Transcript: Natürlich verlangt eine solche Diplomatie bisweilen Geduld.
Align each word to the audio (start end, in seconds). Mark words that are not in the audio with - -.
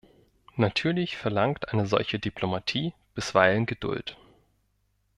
Natürlich 0.55 1.15
verlangt 1.15 1.69
eine 1.69 1.85
solche 1.85 2.17
Diplomatie 2.17 2.95
bisweilen 3.13 3.67
Geduld. 3.67 4.17